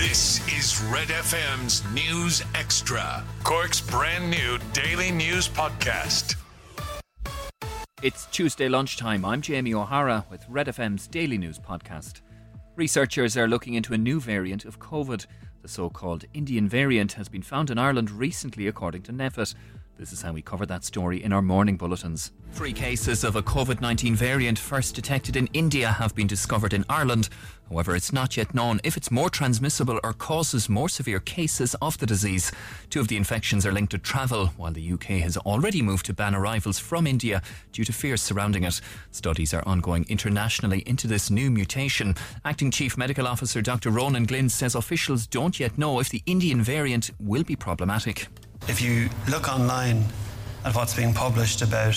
[0.00, 6.36] This is Red FM's News Extra, Cork's brand new daily news podcast.
[8.02, 9.26] It's Tuesday lunchtime.
[9.26, 12.22] I'm Jamie O'Hara with Red FM's daily news podcast.
[12.76, 15.26] Researchers are looking into a new variant of COVID.
[15.60, 19.54] The so called Indian variant has been found in Ireland recently, according to NPHET.
[20.00, 22.32] This is how we cover that story in our morning bulletins.
[22.52, 26.86] Three cases of a COVID 19 variant first detected in India have been discovered in
[26.88, 27.28] Ireland.
[27.68, 31.98] However, it's not yet known if it's more transmissible or causes more severe cases of
[31.98, 32.50] the disease.
[32.88, 36.14] Two of the infections are linked to travel, while the UK has already moved to
[36.14, 38.80] ban arrivals from India due to fears surrounding it.
[39.10, 42.14] Studies are ongoing internationally into this new mutation.
[42.46, 43.90] Acting Chief Medical Officer Dr.
[43.90, 48.28] Ronan Glynn says officials don't yet know if the Indian variant will be problematic.
[48.70, 50.04] If you look online
[50.64, 51.96] at what's being published about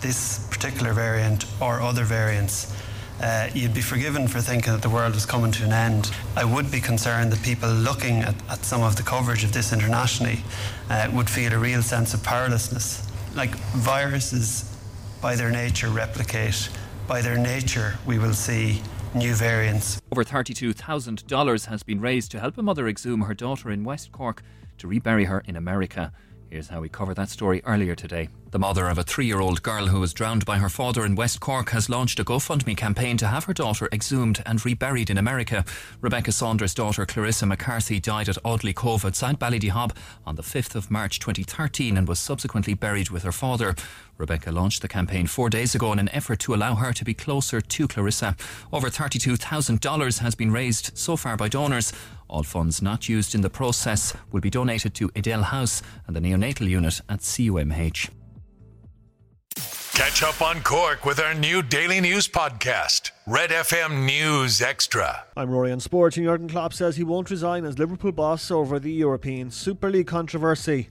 [0.00, 2.72] this particular variant or other variants,
[3.20, 6.12] uh, you'd be forgiven for thinking that the world was coming to an end.
[6.36, 9.72] I would be concerned that people looking at, at some of the coverage of this
[9.72, 10.44] internationally
[10.88, 13.04] uh, would feel a real sense of powerlessness.
[13.34, 14.72] Like viruses,
[15.20, 16.68] by their nature, replicate.
[17.08, 18.82] By their nature, we will see
[19.14, 20.00] new variants.
[20.12, 24.42] Over $32,000 has been raised to help a mother exhume her daughter in West Cork
[24.78, 26.12] to rebury her in America.
[26.50, 28.30] Here's how we covered that story earlier today.
[28.52, 31.14] The mother of a three year old girl who was drowned by her father in
[31.14, 35.18] West Cork has launched a GoFundMe campaign to have her daughter exhumed and reburied in
[35.18, 35.62] America.
[36.00, 39.94] Rebecca Saunders' daughter Clarissa McCarthy died at Audley Cove outside Ballydehob
[40.26, 43.74] on the 5th of March 2013 and was subsequently buried with her father.
[44.16, 47.12] Rebecca launched the campaign four days ago in an effort to allow her to be
[47.12, 48.34] closer to Clarissa.
[48.72, 51.92] Over $32,000 has been raised so far by donors.
[52.28, 56.20] All funds not used in the process will be donated to Edel House and the
[56.20, 58.10] neonatal unit at CUMH.
[59.98, 65.24] Catch up on Cork with our new daily news podcast, Red FM News Extra.
[65.36, 66.16] I'm Rory on Sports.
[66.16, 70.06] And Jürgen Klopp says he won't resign as Liverpool boss over the European Super League
[70.06, 70.88] controversy.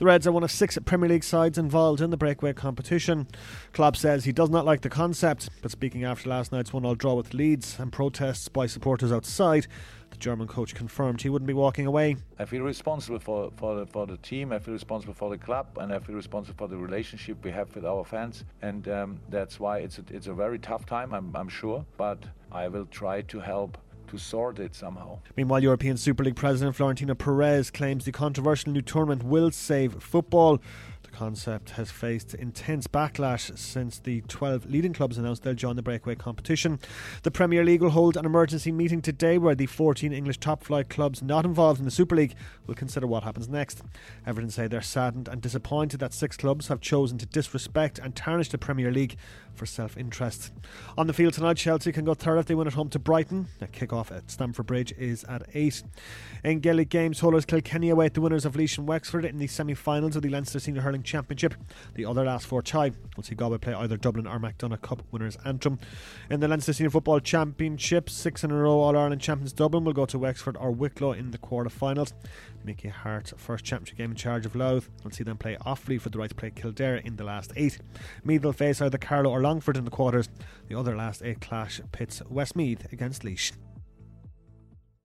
[0.00, 3.28] The Reds are one of six Premier League sides involved in the breakaway competition.
[3.74, 7.12] Klopp says he does not like the concept, but speaking after last night's one-all draw
[7.12, 9.66] with Leeds and protests by supporters outside,
[10.08, 12.16] the German coach confirmed he wouldn't be walking away.
[12.38, 15.66] I feel responsible for, for, the, for the team, I feel responsible for the club,
[15.78, 18.46] and I feel responsible for the relationship we have with our fans.
[18.62, 22.24] And um, that's why it's a, it's a very tough time, I'm, I'm sure, but
[22.50, 23.76] I will try to help
[24.10, 25.20] to sort it somehow.
[25.36, 30.60] Meanwhile, European Super League president Florentino Perez claims the controversial new tournament will save football.
[31.02, 35.82] The concept has faced intense backlash since the 12 leading clubs announced they'll join the
[35.82, 36.78] breakaway competition.
[37.22, 40.88] The Premier League will hold an emergency meeting today where the 14 English top flight
[40.88, 42.34] clubs not involved in the Super League
[42.66, 43.82] will consider what happens next.
[44.26, 48.50] Everton say they're saddened and disappointed that six clubs have chosen to disrespect and tarnish
[48.50, 49.16] the Premier League
[49.54, 50.52] for self interest.
[50.96, 53.48] On the field tonight, Chelsea can go third if they win at home to Brighton.
[53.58, 55.82] The kick-off at Stamford Bridge is at 8.
[56.44, 59.74] In Gaelic games, holders Kilkenny await the winners of Laois and Wexford in the semi
[59.74, 61.54] finals of the Leinster Senior Hurling Championship.
[61.94, 65.36] The other last four tie will see Galway play either Dublin or McDonagh Cup winners
[65.44, 65.78] Antrim.
[66.30, 69.92] In the Leinster Senior Football Championship, six in a row All Ireland champions Dublin will
[69.92, 72.14] go to Wexford or Wicklow in the quarter finals.
[72.64, 76.10] Mickey Harte's first championship game in charge of Louth will see them play Offaly for
[76.10, 77.78] the right to play Kildare in the last eight.
[78.24, 80.28] Meath will face either Carlow or Longford in the quarters.
[80.68, 83.50] The other last eight clash pits Westmeath against Laois.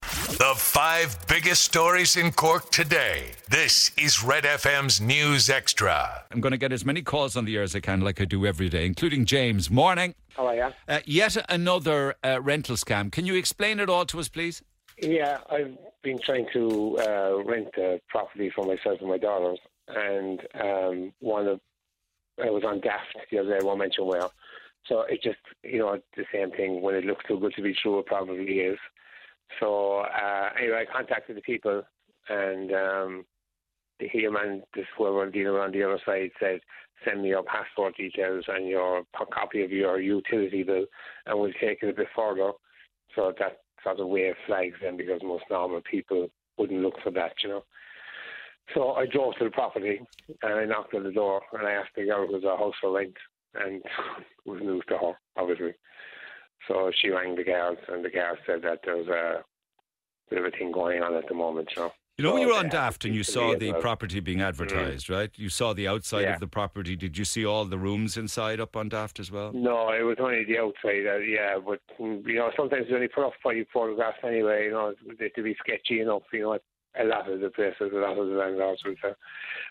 [0.00, 3.34] The five biggest stories in Cork today.
[3.48, 6.24] This is Red FM's News Extra.
[6.32, 8.24] I'm going to get as many calls on the air as I can, like I
[8.24, 9.70] do every day, including James.
[9.70, 10.16] Morning.
[10.36, 10.68] How are you?
[10.88, 13.12] Uh, yet another uh, rental scam.
[13.12, 14.60] Can you explain it all to us, please?
[15.00, 20.40] Yeah, I've been trying to uh, rent a property for myself and my daughters, and
[20.60, 21.60] um, one of
[22.40, 23.58] I was on Daft the other day.
[23.60, 24.28] I won't mention where.
[24.86, 26.82] So it just, you know, the same thing.
[26.82, 28.78] When it looks too good to be true, it probably is.
[29.60, 31.82] So uh, anyway, I contacted the people,
[32.28, 33.24] and um,
[34.00, 36.60] the human, this whoever dealing on the other side said,
[37.04, 40.86] send me your passport details and your copy of your utility bill,
[41.26, 42.52] and we'll take it a bit further.
[43.14, 47.32] So that sort of wave flags them because most normal people wouldn't look for that,
[47.42, 47.64] you know.
[48.74, 50.00] So I drove to the property
[50.42, 52.74] and I knocked on the door and I asked the girl who was a house
[52.80, 53.16] for rent
[53.54, 53.82] and it
[54.46, 55.74] was news to her, obviously.
[56.68, 59.44] So she rang the guards and the guards said that there was a
[60.30, 61.90] bit of a thing going on at the moment, you know.
[62.18, 65.08] You know, So when you were on Daft and you saw the property being advertised,
[65.08, 65.30] right?
[65.34, 66.34] You saw the outside Yeah.
[66.34, 66.94] of the property.
[66.94, 69.50] Did you see all the rooms inside up on Daft as well?
[69.54, 73.08] No, it was only the outside, uh, yeah, but mm, you know, sometimes they only
[73.08, 76.58] put up five photographs anyway, you know, they to be sketchy enough, you know,
[76.98, 79.12] a lot of the places, a lot of the landlords would say.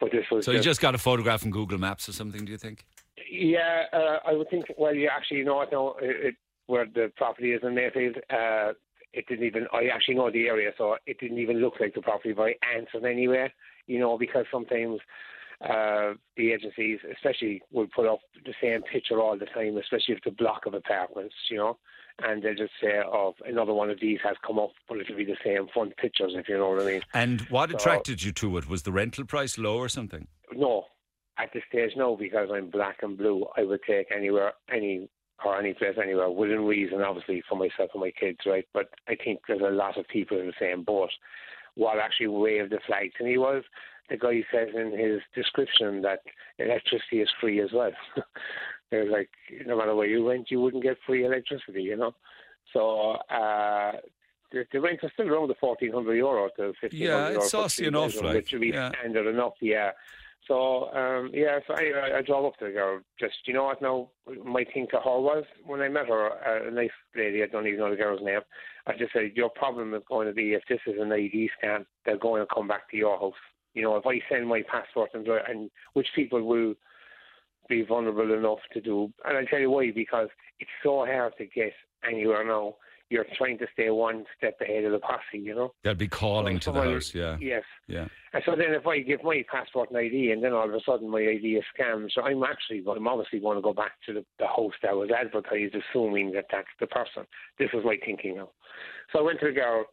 [0.00, 2.52] But this was So you just got a photograph from Google Maps or something, do
[2.52, 2.84] you think?
[3.30, 4.66] Yeah, uh, I would think.
[4.76, 5.94] Well, you actually know what now.
[6.00, 6.34] It, it,
[6.66, 8.72] where the property is in Mayfield, uh,
[9.12, 9.66] it didn't even.
[9.72, 13.04] I actually know the area, so it didn't even look like the property by answered
[13.08, 13.52] anywhere.
[13.86, 15.00] You know, because sometimes
[15.68, 20.22] uh, the agencies, especially, will put up the same picture all the time, especially if
[20.24, 21.78] the block of apartments, you know,
[22.22, 25.24] and they'll just say, "Oh, another one of these has come up," but it'll be
[25.24, 27.02] the same front pictures, if you know what I mean.
[27.14, 28.68] And what So- attracted you to it?
[28.68, 30.28] Was the rental price low or something?
[30.52, 30.86] No,
[31.38, 33.46] at this stage, no, because I'm black and blue.
[33.56, 35.08] I would take anywhere, any
[35.44, 38.66] or any place anywhere within reason, obviously for myself and my kids, right?
[38.72, 41.10] But I think there's a lot of people in the same boat.
[41.74, 43.64] What actually waved the flag to me was
[44.10, 46.20] the guy says in his description that
[46.58, 47.92] electricity is free as well.
[48.90, 49.30] There's like
[49.66, 52.14] no matter where you went, you wouldn't get free electricity, you know.
[52.72, 53.92] So uh,
[54.52, 57.42] the, the rent is still around the fourteen hundred euro to fifteen hundred Yeah, euro.
[57.42, 58.90] it's saucy enough, like, which would be yeah.
[58.90, 59.90] standard enough, yeah.
[60.46, 63.00] So um, yeah, so I, I, I drove up to the girl.
[63.18, 63.80] Just you know what?
[63.80, 64.10] Now
[64.44, 67.42] my thing to her was when I met her, uh, a nice lady.
[67.42, 68.40] I don't even know the girl's name.
[68.86, 71.86] I just said your problem is going to be if this is an ID scan,
[72.04, 73.32] they're going to come back to your house.
[73.74, 76.74] You know, if I send my passport and and which people will
[77.68, 80.28] be vulnerable enough to do, and I'll tell you why because
[80.60, 81.72] it's so hard to get
[82.08, 82.76] anywhere now.
[83.10, 85.20] You're trying to stay one step ahead of the posse.
[85.34, 85.74] You know.
[85.82, 87.14] They'll be calling to the house.
[87.14, 87.62] Yeah, Yes.
[87.86, 88.08] yeah.
[88.32, 90.80] And so then if I give my passport and ID and then all of a
[90.84, 94.14] sudden my ID is scammed, so I'm actually, I'm obviously going to go back to
[94.14, 97.24] the, the host that was advertised, assuming that that's the person.
[97.58, 98.48] This is my thinking now.
[99.12, 99.84] So I went to the girl.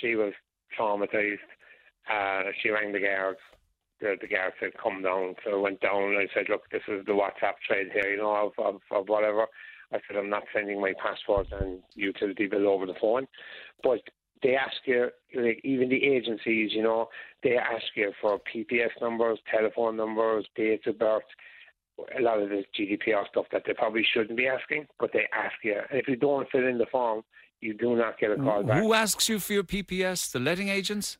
[0.00, 0.34] She was
[0.78, 1.38] traumatized.
[2.10, 3.38] Uh, she rang the guards.
[4.00, 5.34] The, the guard said, come down.
[5.44, 8.18] So I went down and I said, look, this is the WhatsApp trade here, you
[8.18, 9.46] know, of, of, of whatever.
[9.92, 13.26] I said, I'm not sending my passport and utility bill over the phone.
[13.82, 14.00] But
[14.42, 17.08] they ask you, like even the agencies, you know,
[17.42, 21.22] they ask you for PPS numbers, telephone numbers, dates of birth,
[22.18, 25.54] a lot of this GDPR stuff that they probably shouldn't be asking, but they ask
[25.62, 25.76] you.
[25.90, 27.22] And if you don't fill in the form,
[27.60, 28.82] you do not get a call back.
[28.82, 30.32] Who asks you for your PPS?
[30.32, 31.18] The letting agents?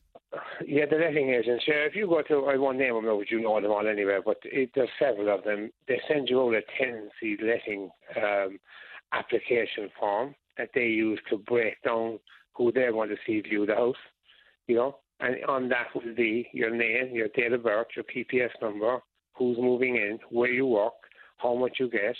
[0.65, 1.63] Yeah, the letting agents.
[1.67, 3.87] Yeah, if you go to, I won't name them now, but you know them all
[3.87, 4.19] anyway.
[4.23, 5.71] But it, there's several of them.
[5.87, 8.59] They send you out a tenancy letting um,
[9.11, 12.19] application form that they use to break down
[12.53, 13.95] who they want to see view the house.
[14.67, 18.51] You know, and on that will be your name, your date of birth, your PPS
[18.61, 18.99] number,
[19.35, 20.93] who's moving in, where you work,
[21.37, 22.15] how much you get.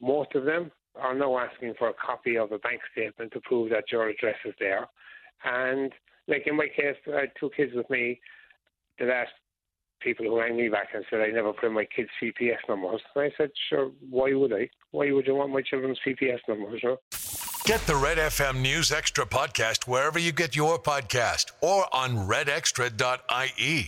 [0.00, 3.70] Most of them are now asking for a copy of a bank statement to prove
[3.70, 4.86] that your address is there.
[5.44, 5.92] And
[6.28, 8.20] like in my case, I had two kids with me.
[8.98, 9.30] The last
[10.00, 13.00] people who rang me back and said I never put in my kids' CPS numbers.
[13.14, 14.68] And I said, sure, why would I?
[14.90, 16.82] Why would you want my children's CPS numbers?
[17.64, 23.86] Get the Red FM News Extra podcast wherever you get your podcast or on redextra.ie.